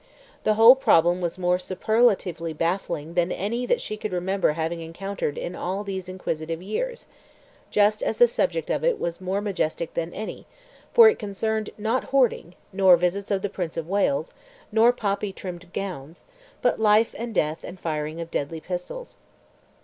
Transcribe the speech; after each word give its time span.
The 0.45 0.55
whole 0.55 0.75
problem 0.75 1.21
was 1.21 1.37
more 1.37 1.59
superlatively 1.59 2.53
baffling 2.53 3.13
than 3.13 3.31
any 3.31 3.67
that 3.67 3.81
she 3.81 3.97
could 3.97 4.13
remember 4.13 4.53
having 4.53 4.81
encountered 4.81 5.37
in 5.37 5.55
all 5.55 5.83
these 5.83 6.09
inquisitive 6.09 6.59
years, 6.59 7.05
just 7.69 8.01
as 8.01 8.17
the 8.17 8.27
subject 8.27 8.71
of 8.71 8.83
it 8.83 8.99
was 8.99 9.21
more 9.21 9.41
majestic 9.41 9.93
than 9.93 10.11
any, 10.11 10.47
for 10.91 11.07
it 11.07 11.19
concerned 11.19 11.69
not 11.77 12.05
hoarding, 12.05 12.55
nor 12.73 12.97
visits 12.97 13.29
of 13.29 13.43
the 13.43 13.47
Prince 13.47 13.77
of 13.77 13.87
Wales, 13.87 14.33
nor 14.71 14.91
poppy 14.91 15.31
trimmed 15.31 15.71
gowns, 15.71 16.23
but 16.63 16.79
life 16.79 17.13
and 17.15 17.35
death 17.35 17.63
and 17.63 17.79
firing 17.79 18.19
of 18.19 18.31
deadly 18.31 18.59
pistols. 18.59 19.17